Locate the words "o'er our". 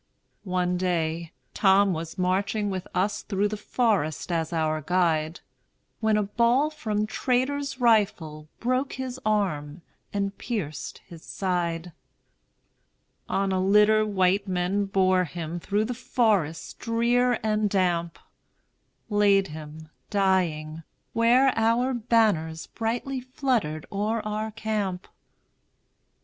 23.91-24.49